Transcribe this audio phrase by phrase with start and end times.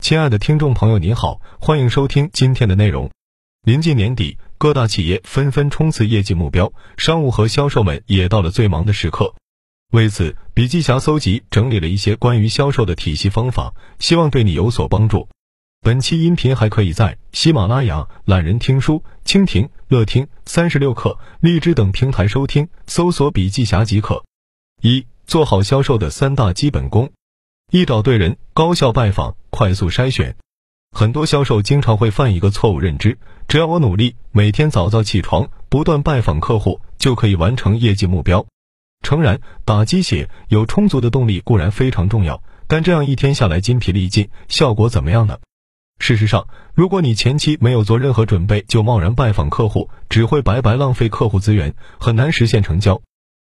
[0.00, 3.10] 亲爱的听众朋友，你好，欢迎收听今天的内容。
[3.62, 9.34] 临近年底，各大企业纷纷冲刺业绩目标，商务和销售们也到了最忙的时刻。
[9.92, 15.28] 为此，笔记侠搜集整理了一些关于销售的体系方法，希望对你有所帮助。
[15.82, 24.24] 本期音频还可以在喜马拉雅、懒人听书、蜻蜓、乐听、三十六课、荔枝等平台收听，搜索“笔记侠”即可。
[24.80, 27.12] 一、做好销售的三大基本功。
[27.72, 30.34] 一找对人，高效拜访，快速筛选。
[30.90, 33.16] 很多销售经常会犯一个错误认知：
[33.46, 38.44] 只要我努力，每天早早起床，不断拜访客户，就可以完成业绩目标。
[39.02, 45.38] 诚然，打鸡血有充足的动力固然非常重要，但这样一天下来筋疲力尽，效果怎么样呢？
[46.00, 53.00] 事实上，如果你前期没有做任何准备就贸然拜访客户，只会白白浪费客户资源，很难实现成交。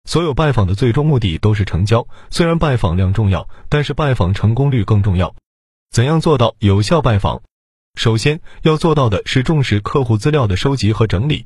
[0.07, 5.35] 所有拜访的最终目的都是成交，虽然拜访量重要，但是拜访成功率更重要。
[5.91, 7.41] 怎样做到有效拜访？
[7.95, 11.45] 首先要做到的是重视客户资料的收集和整理。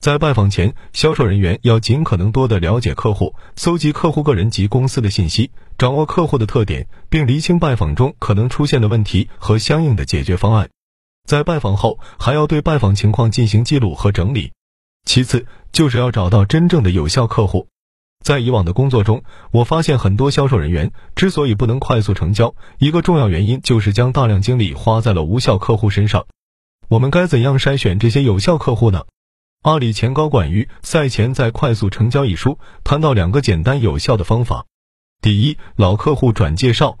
[0.00, 10.68] 在拜访前，销售人员要尽可能多的了解客户，搜集客户个人及公司的信息，掌握客户的特点，并厘清拜访中可能出现的问题和相应的解决方案。
[11.26, 14.52] 在拜访后，还要对拜访情况进行记录和整理。
[15.06, 17.66] 其次，就是要找到真正的有效客户。
[18.24, 19.22] 在以往的工作中，
[19.52, 26.26] 我发现很多销售人员之所以不能快速成交，一个重要原因就是将大量精力花在了无效客户身上。
[26.88, 29.04] 我们该怎样筛选这些有效客户呢？
[29.62, 34.66] 阿里前高管于赛前在《快速成交》一书谈到两个简单有效的方法。
[35.20, 36.98] 第一，老客户转介绍。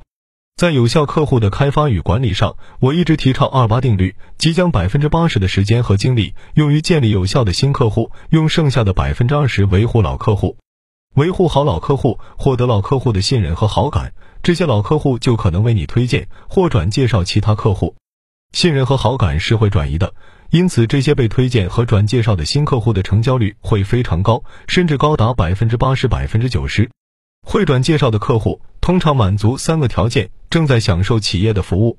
[0.56, 10.56] 在有效客户的开发与管理上，我一直提倡二八定律，即将百分之八十的时间和精力用于建立有效的新客户，用剩下的百分之二十维护老客户。
[11.16, 17.94] 维护好老客户，获得老客户的信任和好感，这些老客户就可能为你推荐或转介绍其他客户。
[18.52, 20.12] 信任和好感是会转移的，
[20.50, 26.90] 因此这些被推荐和转介绍的新客户的成交率会非常高，甚至高达百分之八十、百分之九十。
[27.46, 31.96] 会转介绍的客户通常满足三个条件：正在享受企业的服务，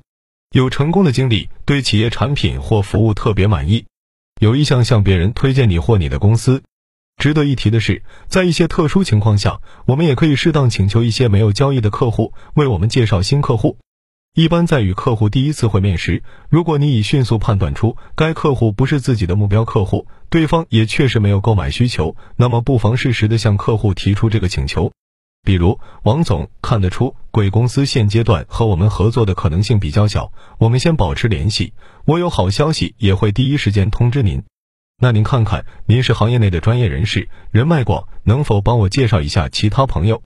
[0.52, 3.84] 有成功的经历，对企业产品或服务特别满意，
[4.40, 6.62] 有意向向别人推荐你或你的公司。
[7.18, 13.78] 值得一提的是，在一些特殊情况下，我们也可以适当请求一些没有交易的客户为我们介绍新客户。
[14.36, 24.92] 一般在与客户第一次会面时，如果你已迅速判断出该客户不是自己的目标客户，对方也确实没有购买需求，那么不妨适时的向客户提出这个请求。
[25.44, 31.74] 比如，王总看得出贵公司现阶段和我们合作的可能性比较小，我们先保持联系。
[32.06, 34.44] 我有好消息也会第一时间通知您。
[35.00, 40.24] 那您看看，您是行业内的专业人士，人脉广，能否帮我介绍一下其他朋友？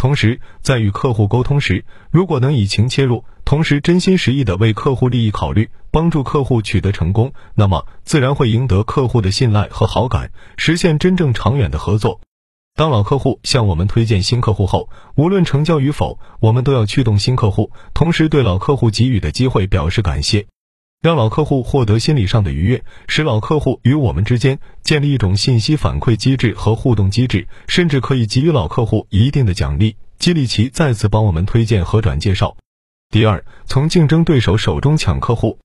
[0.00, 12.22] 同时，在与客户沟通时，如果能以情切入，同时真心实意的为客户利益考虑，帮助客户取得成功，那么自然会赢得客户的信赖和好感，实现真正长远的合作。
[12.74, 20.46] 当老客户向我们推荐新客户后，无论成交与否，我们都要驱动新客户，同时对老客户给予的机会表示感谢。
[21.02, 32.56] 让老客户获得心理上的愉悦，使老客户与我们之间建立一种信息反馈机制和互动机制，甚至可以给予老客户一定的奖励，激励其再次帮我们推荐和转介绍。
[33.10, 35.58] 第二，从竞争对手手中抢客户。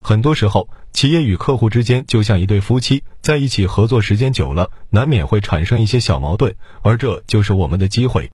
[0.00, 8.30] 很多时候，企业与客户之间就像一对夫妻，在一起合作时间久了，难免会产生一些小矛盾，而这就是我们的机会。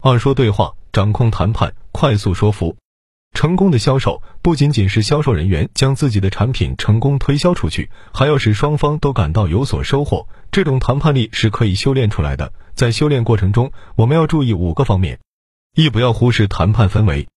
[0.00, 2.76] 二说对话，掌控谈判，快速说服。
[3.32, 10.26] 成功的销售不仅仅是销售人员将自己的产品成功推销出去，还要使双方都感到有所收获。
[10.50, 12.52] 这种谈判力是可以修炼出来的。
[12.74, 15.20] 在修炼过程中，我们要注意五个方面：
[15.76, 17.28] 一、不要忽视谈判氛围。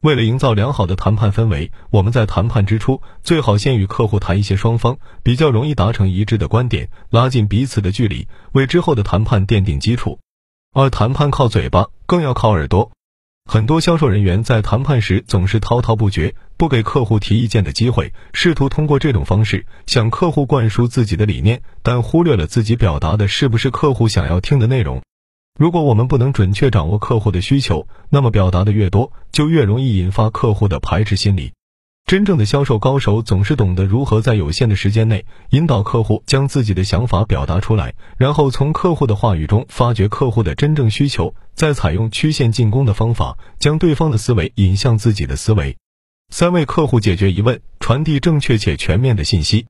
[0.00, 10.20] 为了营造良好的谈判氛围，我们在谈判之初最好先与客户谈一些双方比较容易达成一致的观点，拉近彼此的距离，为之后的谈判奠定基础。
[10.72, 12.92] 二、谈判靠嘴巴，更要靠耳朵。
[13.50, 25.00] 很多销售人员在谈判时总是滔滔不绝，不给客户提意见的机会，试图通过这种方式向客户灌输自己的理念，但忽略了自己表达的是不是客户想要听的内容。
[25.58, 31.52] 如果我们不能准确掌握客户的需求，那么表达的越多，就越容易引发客户的排斥心理。
[32.08, 45.76] 真正的销售高手总是懂得如何在有限的时间内引导客户将自己的想法表达出来，然后从客户的话语中发掘客户的真正需求，再采用曲线进攻的方法将对方的思维引向自己的思维。
[46.30, 49.66] 三为客户解决疑问，传递正确且全面的信息。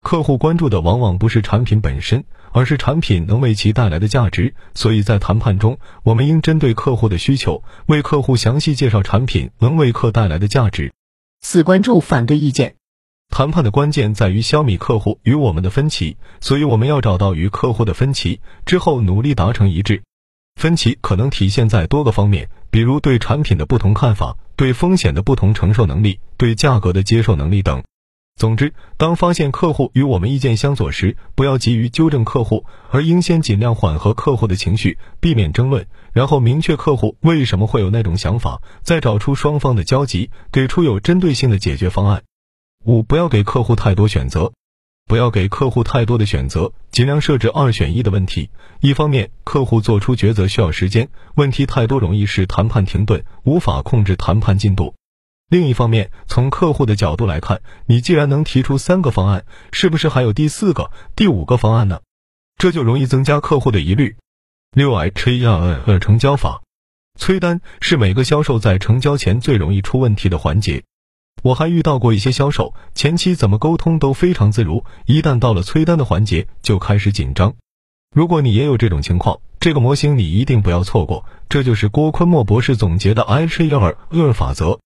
[0.00, 2.22] 客户关注的往往不是产品本身，
[2.52, 4.54] 而是产品能为其带来的价值。
[4.76, 10.92] 所以在谈判中，我们应针对客户的需求，为客户详细介绍产品能为客带来的价值。
[11.42, 12.76] 四、关注反对意见。
[13.28, 20.02] 谈判的关键在于消弭客户与我们的分歧，所以我们要找到与客户的分歧之后，努力达成一致。
[20.60, 27.82] 分歧可能体现在多个方面，比如对产品的不同看法、对风险的不同承受能力、对价格的接受能力等。
[28.40, 42.22] 总之，当发现客户与我们意见相左时，不要急于纠正客户，而应先尽量缓和客户的情绪，避免争论，然后明确客户为什么会有那种想法，再找出双方的交集，给出有针对性的解决方案。
[42.86, 44.52] 五、不要给客户太多选择，
[45.06, 48.48] 不要给客户太多的选择，尽量设置二选一的问题。
[48.80, 54.94] 一方面，客户做出抉择需要时间，问题太多容易使谈判停顿，无法控制谈判进度；
[55.50, 62.00] 另一方面，从客户的角度来看，你既然能提出三个方案，是不是还有第四个、第五个方案呢？
[62.56, 64.16] 这就容易增加客户的疑虑。
[64.70, 66.62] 六 H 一二成交法，
[67.18, 70.84] 催单是每个销售在成交前最容易出问题的环节。
[71.42, 77.54] 我还遇到过一些销售，前期怎么沟通都非常自如，一旦到了催单的环节就开始紧张。
[78.14, 81.24] 如果你也有这种情况，这个模型你一定不要错过。
[81.48, 84.78] 这就是郭坤墨博士总结的 H 一二二法则。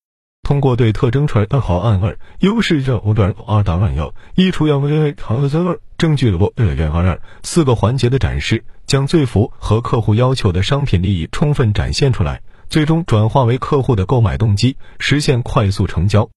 [0.45, 7.21] 通过对特征串二好按二优势任务段二档案要一出要为长三二证据罗二元二二。
[7.43, 16.29] 四个环节的展示，将最符合客户要求的商品利益充分展现出来，最终转化为客户的购买动机，实现快速成交。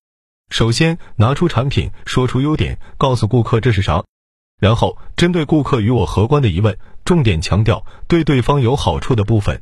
[0.50, 4.06] 首先拿出产品，说出优点，告诉顾客这是啥，
[4.58, 9.62] 然后针对顾客与我何关的疑问，重点强调对对方有好处的部分，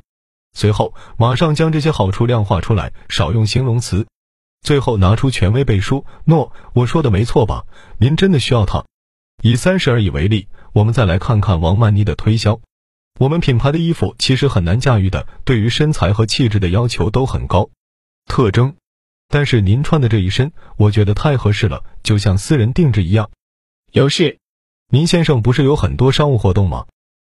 [0.54, 4.06] 随后马上将这些好处量化出来，少用形容词，
[4.66, 7.68] 最后拿出权威背书，诺，我说的没错吧？
[8.00, 8.84] 您真的需要它？
[9.44, 12.60] 以三十而已为例，我们再来看看王曼妮的推销，
[13.20, 17.70] 我们品牌的衣服其实很难驾驭的，对于身材和气质的要求都很高，
[18.26, 18.76] 特征。
[19.28, 23.30] 但是您穿的这一身，我觉得太合适了，就像私人定制一样。
[23.92, 24.40] 有事，
[24.90, 26.88] 您先生不是有很多商务活动吗？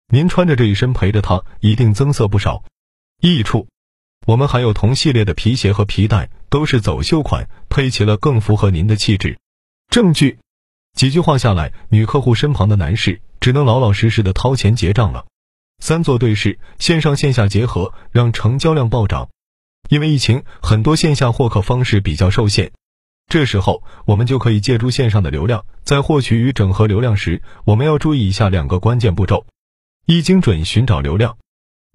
[0.07, 2.63] 您穿着这一身陪着他，一定增色不少。
[3.21, 3.67] 益处，
[4.27, 9.39] 我们还有同系列的皮鞋和皮带，都是走秀款，配齐了更符合您的气质。
[9.89, 10.37] 证据，
[10.93, 15.25] 几句话下来，女客户身旁的男士只能老老实实的掏钱结账了。
[15.79, 19.29] 三座对视，线上线下结合，让成交量暴涨。
[19.89, 22.71] 因为疫情，很多线下获客方式比较受限，
[23.27, 29.47] 这时候我们就可以借助线上的流量，在获取与整合流量时，我们要注意以下两个关键步骤：
[30.05, 31.35] 一、精准寻找流量。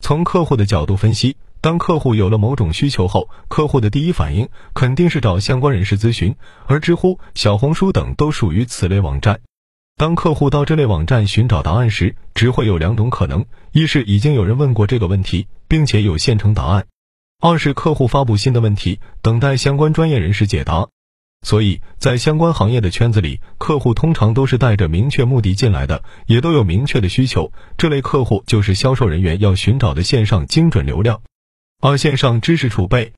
[0.02, 6.34] 从客户的角度分析，当客户有了某种需求后，客户的第一反应肯定是找相关人士咨询，
[6.66, 9.40] 而知乎、小红书等都属于此类网站。
[9.96, 16.86] 当客户到这类网站寻找答案时，只会有两种可能：一是已经有人问过这个问题，并且有现成答案。
[17.40, 20.88] 二是客户发布新的问题，等待相关专业人士解答。
[21.42, 27.52] 所以在相关行业的圈子里，客户通常都是带着明确目的进来的，也都有明确的需求。
[27.76, 31.20] 这类客户就是销售人员要寻找的线上精准流量。
[31.80, 33.12] 二线上知识储备，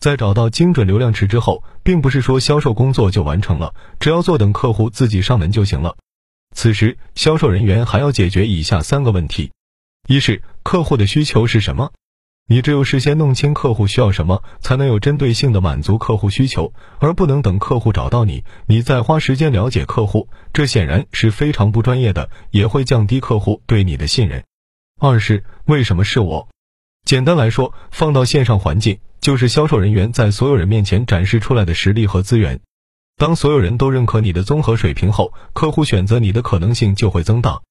[0.00, 5.94] 在找到精准流量池之后，并不是说销售工作就完成了，只要坐等客户自己上门就行了。
[6.56, 9.52] 此时，销售人员还要解决以下三个问题：
[10.06, 11.92] 一是客户的需求是什么？
[12.46, 24.42] 你只有事先弄清客户需要什么，才能有针对性的满足客户需求，而不能等客户找到你，你再花时间了解客户，这显然是非常不专业的，也会降低客户对你的信任。
[24.98, 26.48] 二是为什么是我？
[27.08, 32.60] 简单来说，放到线上环境，就是销售人员在所有人面前展示出来的实力和资源。
[33.16, 37.62] 当所有人都认可你的综合水平后，客户选择你的可能性就会增大。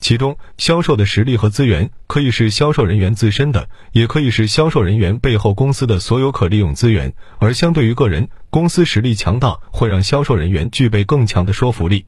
[0.00, 7.14] 其中，销售的实力和资源可以是销售人员自身的，也可以是销售人员背后公司的所有可利用资源。
[7.38, 12.06] 而相对于个人，公司实力强大会让销售人员具备更强的说服力。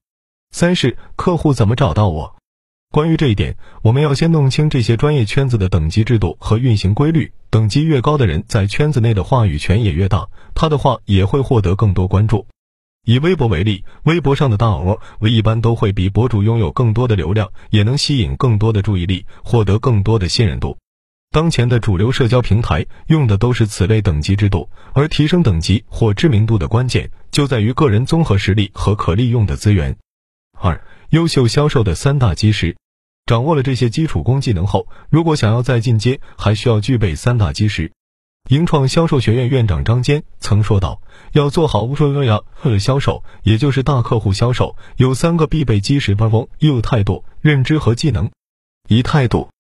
[0.50, 2.34] 三是客户怎么找到我？
[2.92, 7.32] 关于这一点，我们要先弄清这些专业圈子的等级制度和运行规律。
[7.48, 12.46] 等级越高的人，在圈子内的话语权也越大，他的话也会获得更多关注。
[13.06, 20.76] 以微博为例，微博上的大鹅，我一般都会比博主拥有更多的流量，也能吸引更多的注意力，获得更多的信任度。
[21.30, 29.96] 当前的主流社交平台用的都是此类等级制度，而提升等级或知名度的关键就在于个人综合实力和可利用的资源。
[30.62, 32.76] 二、优秀销售的三大基石，
[33.26, 37.90] 掌握了这些基础功技能后，如果想要再进阶，还需要具备三大基石。
[38.48, 41.02] 盈创销售学院院长张坚曾说道
[41.34, 48.30] ：“要做好无数呀的销售，也就是大客户销售，有三个必备基石：八风，又有态度、认知和技能。
[48.88, 49.50] 一态度，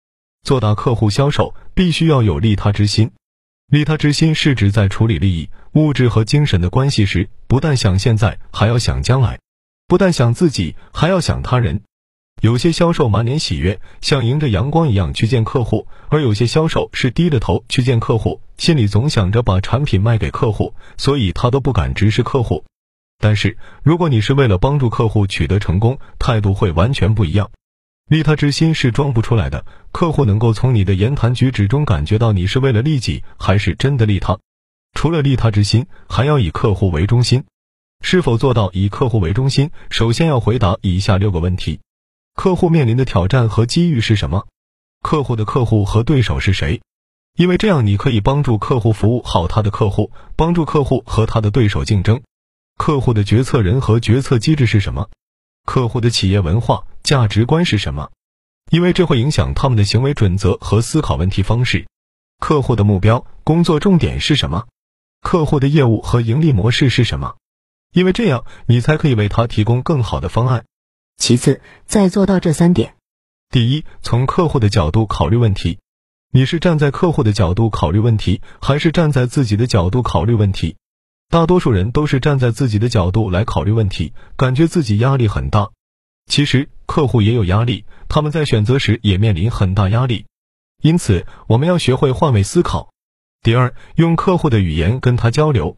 [0.44, 3.10] 做大客户销售必须要有利他之心。
[3.66, 9.38] 利他之心是指在处理利益、物质和精神的关系时，不但想现在，还要想将来；
[9.86, 11.82] 不但想自己，还要想他人。
[12.40, 22.64] 有些销售满脸喜悦，像迎着阳光一样去见客户；而有些销售是低着头去见客户，心里总想着把产品卖给客户，所以他都不敢直视客户。
[23.18, 27.50] 但是，如果你是为了帮助客户取得成功，态度会完全不一样。
[28.08, 34.38] 利他之心是装不出来的，客户能够从你的言谈举止中感觉到你是为了利己还是真的利他。
[34.94, 37.44] 除了利他之心，还要以客户为中心。
[38.02, 39.70] 是否做到以客户为中心？
[39.88, 41.80] 首先要回答以下六个问题：
[42.34, 44.46] 客户面临的挑战和机遇是什么？
[45.00, 46.82] 客户的客户和对手是谁？
[47.36, 52.20] 因为这样你可以帮助客户服务好他的客户，帮助客户和他的对手竞争。
[52.76, 55.08] 客户的决策人和决策机制是什么？
[55.64, 58.10] 客户的企业文化价值观是什么？
[58.70, 61.86] 因为这会影响他们的行为准则和思考问题方式。
[62.40, 64.66] 客户的目标、工作重点是什么？
[65.20, 67.36] 客户的业务和盈利模式是什么？
[67.92, 70.64] 因为这样，你才可以为他提供更好的方案。
[71.18, 72.94] 其次，再做到这三点：
[73.50, 75.78] 第一，从客户的角度考虑问题。
[76.30, 80.76] 你是站在客户的角度考虑问题，还是站在自己的角度考虑问题？
[81.28, 85.70] 大多数人都是站在自己的角度来考虑问题，感觉自己压力很大。
[86.26, 90.24] 其实客户也有压力，他们在选择时也面临很大压力。
[90.82, 92.90] 因此，我们要学会换位思考。
[93.42, 95.76] 第二，用客户的语言跟他交流。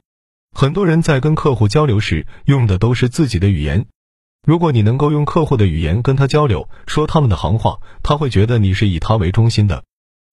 [0.55, 3.87] 很多人在跟客户交流时用的都是自己的语言。
[4.47, 9.83] 如果你能够用客户的语言跟他交流，说他们的行话，他会觉得你是以他为中心的。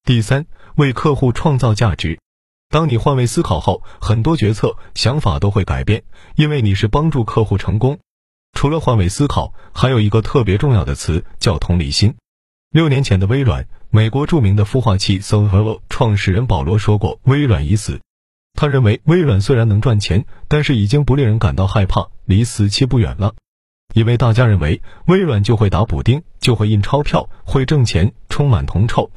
[0.04, 2.20] 第三，为客户创造价值。
[2.68, 6.04] 当你换位思考后，很多决策想法都会改变，
[6.36, 7.98] 因为你是帮助客户成功。
[8.52, 12.14] 除了换位思考，还有一个特别重要的词叫同理心。
[12.70, 18.00] 六年前的微软，美国著名的孵化器 s o f a 创始人保罗说过：“微软已死。”
[18.54, 23.34] 他认为微软虽然能赚钱，但是已经不令人感到害怕，离死期不远了。
[23.94, 29.10] 因为大家认为微软就会打补丁，就会印钞票，会挣钱，充满铜臭。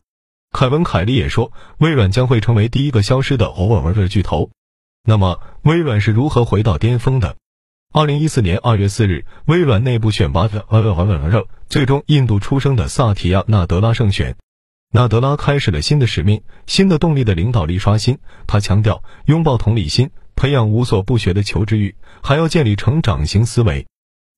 [0.52, 4.50] 凯文·凯利也说，微软将会成为第一个消失的偶尔玩的巨头。
[5.04, 7.36] 那么，微软是如何回到巅峰的？
[7.94, 10.66] 二零一四年二月四日，微软内部选拔的
[11.70, 14.36] 最终印度出生的萨提亚·纳德拉胜选。
[14.96, 18.18] 纳德拉开始了新的使命，新的动力的领导力刷新。
[18.48, 23.86] 他强调拥抱同理心，培养无所不学的求知欲，还要建立成长型思维。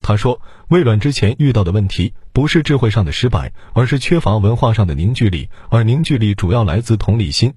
[0.02, 7.54] 他说，微软之前遇到的问题不是智慧上的失败，而是缺乏文化上的凝聚力，而凝聚力主要来自同理心。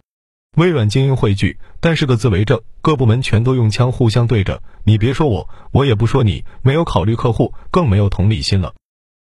[0.59, 8.75] 微软精英汇聚，但是各自为政，各部门全都用枪互相对着，你别说我，我也不说你，没有考虑客户，更没有同理心了。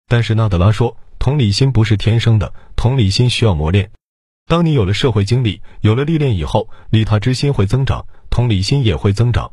[0.10, 3.92] 但是纳德拉说，同理心不是天生的，同理心需要磨练。
[4.48, 9.52] 当你有了社会经历，有了历练以后，利他之心会增长，同理心也会增长。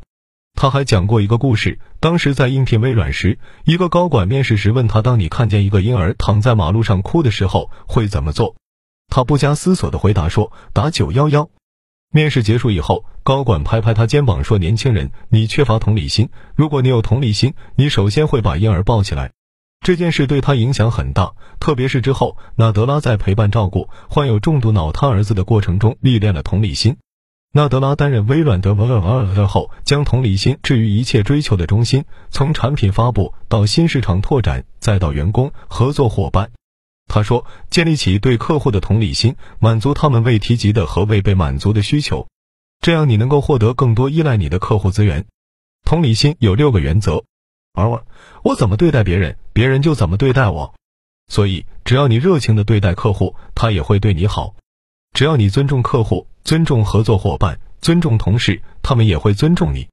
[0.55, 1.77] 他还讲过一个故事。
[1.99, 8.55] 当时在应聘微软时，一个高管面试时问他：“当你看见一个婴儿躺在马路上哭的时候，会怎么做？”
[9.07, 11.49] 他不加思索的回答说：“打九幺幺。”
[12.11, 16.29] 面试结束以后，高管拍拍他肩膀说：“年轻人，你缺乏同理心。
[16.55, 19.33] 如果你有同理心，你首先会把婴儿抱起来。”
[19.87, 26.97] 这件事对他影响很大，特别是之后，纳德拉在陪伴照顾患有重度脑瘫儿子的过程中历练了同理心。
[27.53, 36.51] 纳德拉担任微软的 v e 后，将同理心置于一切追求的中心，从产品发布到新市场拓展，再到员工、合作伙伴。
[37.07, 42.27] 他说：“建立起对客户的同理心，满足他们未提及的和未被满足的需求，
[42.81, 45.23] 这样你能够获得更多依赖你的客户资源。”
[45.87, 47.23] 同理心有六个原则，
[47.71, 48.03] 而我，
[48.43, 50.75] 我怎么对待别人，别人就怎么对待我。
[51.29, 54.53] 所以，只要你热情的对待客户，他也会对你好。
[55.13, 56.27] 只要你尊重客户。
[56.43, 59.87] 尊重合作伙伴，尊重同事，他们也会尊重你。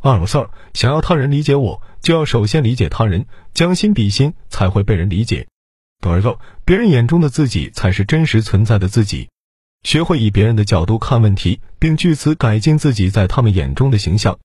[0.00, 5.46] 二 Sir，想要他人理解我，就要首先理解他人，将心比心，才会被人理解。
[6.00, 9.28] 二 Sir，别人眼中的自己才是真实存在的自己。
[9.82, 14.38] 学会以别人的角度看问题，并据此改进自己在他们眼中的形象。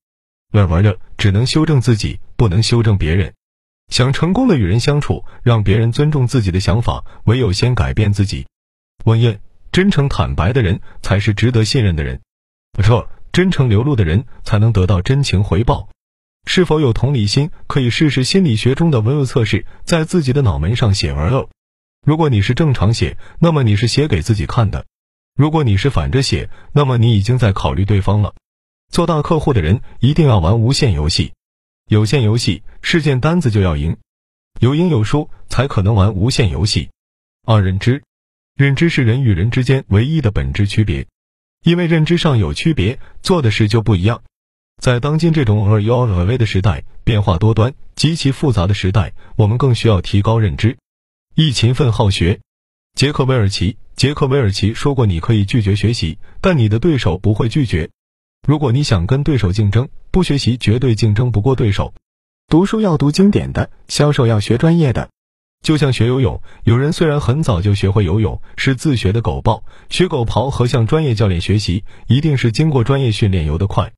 [0.51, 3.33] 玩玩的只能修正自己，不能修正别人。
[3.89, 8.45] 想成功的与人相处，让别人尊重自己的想法，唯有先改变自己。
[9.05, 9.39] 文燕。
[9.69, 12.21] 真诚坦白的人才是值得信任的人，
[12.71, 15.89] 不错，真诚流露的人才能得到真情回报。
[16.45, 17.51] 是否有同理心？
[17.67, 21.47] 可以试试心理学中的文字测试，在自己的脑门上写文哦。
[22.03, 24.85] 如果你是正常写，那么你是写给自己看的；
[25.35, 28.33] 如果你是反着写，那么你已经在考虑对方了。
[28.89, 31.33] 做大客户的人一定要玩无限游戏，
[31.89, 33.95] 有限游戏是件单子就要赢，
[34.59, 36.89] 有赢有输才可能玩无限游戏。
[37.45, 38.03] 二认知。
[38.55, 41.07] 认知是人与人之间唯一的本质区别。
[41.63, 44.21] 因为认知上有区别，做的事就不一样。
[44.81, 50.77] 在当今这种尔优尔微的时代，变化多端、极其复杂的时代，我们更需要提高认知。
[51.35, 52.41] 一勤奋好学。
[52.95, 57.89] 杰克韦尔奇，杰克韦尔奇说过：“你可以拒绝学习，但你的对手不会拒绝。
[58.47, 61.93] 如果你想跟对手竞争，不学习绝对竞争不过对手。
[62.47, 65.09] 读书要读经典的，销售要学专业的。
[65.61, 73.91] 就像学游泳，有人虽然很早就学会游泳，是自学的狗刨，学狗刨和向专业教练学习，一定是经过专业训练游得快。”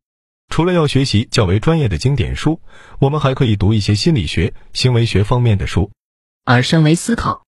[0.50, 2.60] 除了要学习较为专业的经典书，
[2.98, 5.91] 我们还可以读一些心理学、行为学方面的书。
[6.44, 7.44] 而身为思考，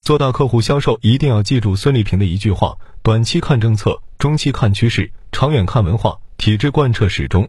[0.00, 7.48] 做到客户销售一定要记住孙丽萍的一句话：短期看政策，中期看趋势，长远看文化，体制贯彻始终。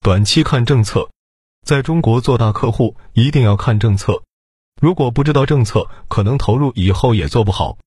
[0.00, 1.10] 短期看政策，
[1.64, 4.22] 在中国做大客户一定要看政策。
[4.80, 7.78] 如果不知道政策，可能投入以后也做不好。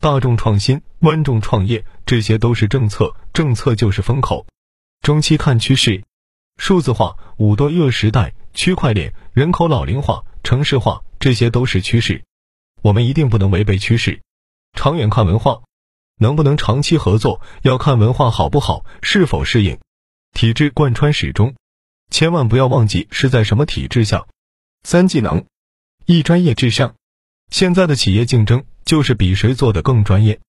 [0.00, 4.44] 大众创新、万众创业，这些都是政策，政策就是风口。
[5.00, 6.04] 中期看趋势。
[6.58, 12.24] 数字化、五多热时代、区块链、人口老龄化、城市化，这些都是趋势，
[12.82, 14.20] 我们一定不能违背趋势。
[14.74, 15.62] 长远看文化，
[16.18, 19.78] 能不能长期合作，要看文化好不好，是否适应。
[20.32, 21.54] 体制贯穿始终，
[22.10, 24.26] 千万不要忘记是在什么体制下。
[24.82, 25.44] 三技能，
[26.06, 26.94] 一专业至上。
[27.50, 30.40] 现在的企业竞争就是比谁做的更专业，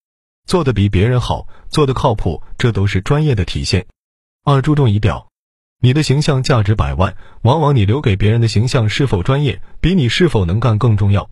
[0.46, 3.86] 做的比别人好，做的靠谱，这都是专业的体现。
[4.44, 5.28] 二注重仪表。
[5.80, 11.30] 你的形象价值百万，往往你留给别人的形象是否专业，比你是否能干更重要。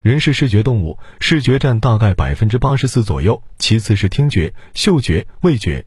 [0.00, 5.84] 人是视觉动物，视觉占大概百分之八十四左右，其次是听觉、嗅觉、味觉。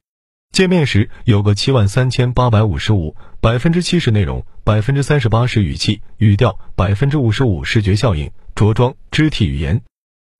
[0.53, 9.81] 见面时有个七万三千八百五十五，百分之七十内容，百分之三十八是语气、语调，百分之五十五视觉效应、着装、肢体语言。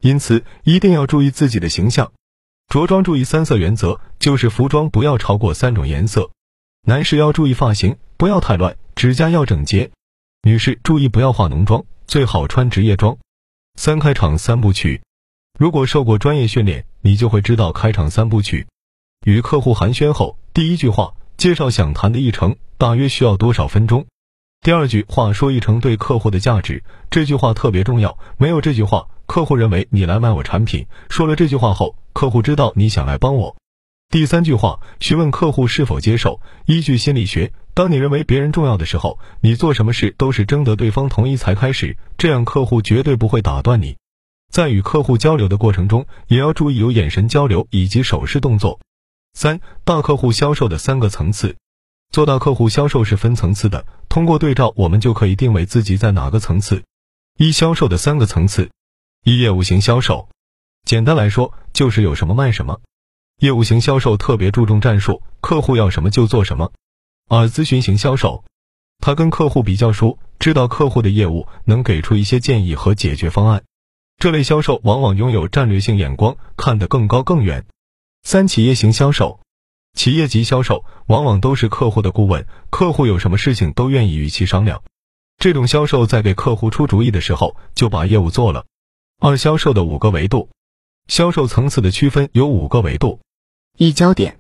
[0.04, 2.12] 因此一定要注意自己的形象。
[2.68, 6.30] 着装注意三色原则，就是服装不要超过三种颜色。
[6.84, 9.90] 男士要注意发型，不要太乱，指甲要整洁；
[10.44, 13.18] 女士注意不要化浓妆，最好穿职业装。
[13.80, 15.02] 三开场三部曲，
[15.58, 18.68] 如果受过专业训练，你就会知道开场三部曲。
[19.24, 24.06] 与客户寒暄后，第一句话介绍想谈的议程，大约需要多少分钟？
[24.62, 30.88] 第二句话说议程对客户的价值，这句话特别重要，没有这句话，客户认为你来卖我产品。
[31.10, 33.56] 说了这句话后，客户知道你想来帮我。
[34.10, 36.42] 第三句话，询问客户是否接受。
[36.66, 43.96] 依据心理学，当你认为别人重要的时候，你做什么事都是征得对方同意才开始，这样客户绝对不会打断你。
[44.52, 48.80] 在与客户交流的过程中，也要注意有眼神交流以及手势动作。
[49.34, 51.58] 三大客户销售的三个层次，
[52.12, 56.84] 做大客户销售是分层次的，通过对照，我们就可以定位自己在哪个层次。
[57.38, 58.70] 一销售的三个层次，
[59.24, 60.30] 一业务型销售，
[60.86, 62.80] 简单来说就是有什么卖什么。
[63.40, 66.72] 业务型销售特别注重战术，客户要什么就做什么；
[67.28, 68.46] 二咨询型销售，
[69.00, 73.64] 他跟客户比较熟，知道客户的业务，能给出一些建议和解决方案。
[74.20, 77.66] 这类销售往往拥有战略性眼光，看得更高更远。
[78.24, 79.42] 三企业型销售，
[79.94, 84.82] 企业级销售往往都是客户的顾问，客户有什么事情都愿意与其商量。
[85.38, 88.66] 这种销售在给客户出主意的时候就把业务做了。
[89.20, 90.50] 二销售的五个维度，
[91.08, 93.20] 销售层次的区分有五个维度。
[93.78, 94.40] 一焦点，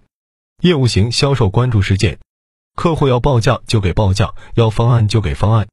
[0.61, 2.19] 业务型销售关注事件，
[2.75, 5.67] 客户要报价就给报价，要方案就给方案。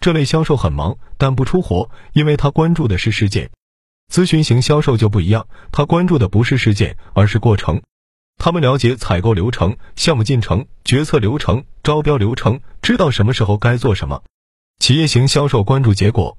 [0.00, 3.52] 这类销售很忙，但不出活，因为他关注的是事件。
[4.12, 7.80] 咨询型销售就不一样，他关注的不是事件，而是过程。
[8.36, 14.22] 他们了解采购流程、项目进程、决策流程、招标流程，知道什么时候该做什么。
[14.78, 16.36] 企业型销售关注结果，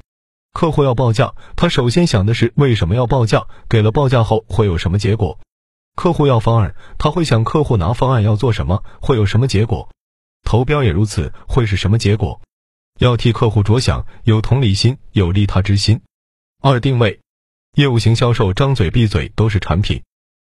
[0.52, 5.40] 客户要报价，他首先想的是为什么要报价，给了报价后会有什么结果。
[5.96, 9.90] 客户要方案，他会想客户拿方案要做什么，会有什么结果；
[10.44, 12.40] 投标也如此，会是什么结果？
[13.00, 16.02] 要替客户着想，有同理心，有利他之心。
[16.62, 17.20] 二定位，
[17.76, 20.04] 业务型销售张嘴闭嘴都是产品，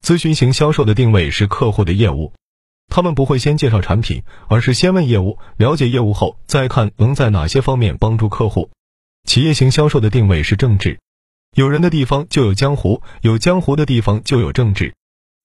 [0.06, 2.32] 咨询型销售的定位是客户的业务，
[2.90, 8.70] 他们不会先介绍产品，而是先问业务，了解业务后再看能在哪些方面帮助客户。
[9.24, 11.00] 企业型销售的定位是政治，
[11.56, 14.94] 有人的地方就有江湖，有江湖的地方就有政治。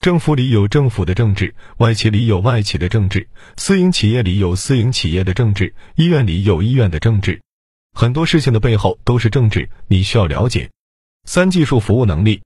[0.00, 7.40] 政府里有政府的政治，外企里有外企的政治，私营企业里有私营企业的政治，医院里有医院的政治，
[7.94, 10.68] 很多事情的背后都是政治，你需要了解。
[11.24, 12.42] 三技术服务能力，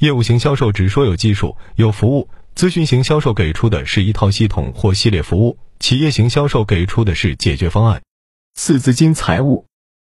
[0.00, 8.02] 业务型销售只说有技术有服务，咨询型销售给出的是一套系统或系列服务，企业型销售给出的是解决方案。
[8.54, 9.66] 四资金财务，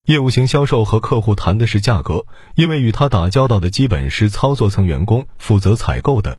[0.07, 6.37] 业务型销售和客户谈的是价格，因为与他打交道的基本是操作层员工，负责采购的。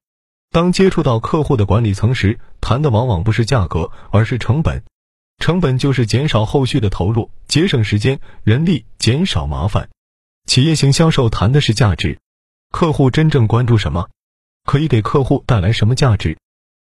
[0.50, 4.82] 当接触到客户的管理层时，谈的往往不是价格，而是成本。
[5.38, 9.88] 成本就是减少后续的投入，节省时间、人力，减少麻烦。
[10.46, 12.18] 企业型销售谈的是价值，
[12.70, 14.08] 客户真正关注什么，
[14.64, 16.38] 可以给客户带来什么价值。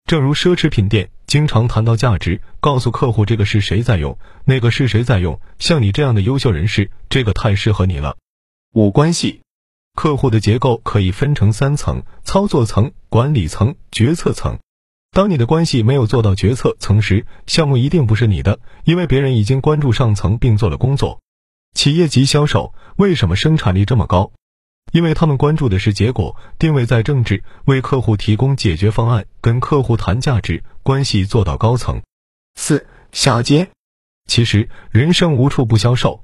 [0.06, 5.42] 正如奢侈品店经常谈到价值，告诉客户这个是谁在用，那个是谁在用。
[5.58, 8.18] 像你这样的优秀人士，这个太适合你了。
[8.74, 9.42] 五关系，
[9.96, 14.60] 客户的结构可以分成三层：操作层、管理层、决策层。
[15.10, 21.20] 当你的关系没有做到决策层时，项目一定不是你的，因为别人已经关注上层并做了工作。
[21.76, 24.32] 企业级销售为什么生产力这么高？
[24.94, 32.02] 因为他们关注的是结果，定位在政治，为客户提供解决方案，跟客户谈价值，关系做到高层。
[32.56, 33.68] 四小节，
[34.26, 36.24] 其实人生无处不销售。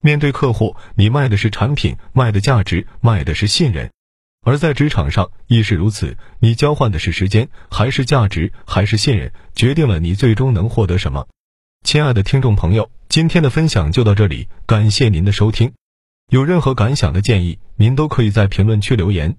[0.00, 3.90] 面对客户，你卖的是产品，卖的价值，卖的是信任；
[4.46, 11.26] 而在职场上亦是如此，你交换的是时间，还是价值，还是信任，决定了你最终能获得什么。
[11.84, 15.72] 亲爱的听众朋友，今天的分享就到这里，感谢您的收听。
[16.28, 19.36] 有任何感想的建议，您都可以在评论区留言。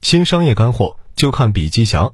[0.00, 2.12] 新商业干货就看笔记侠。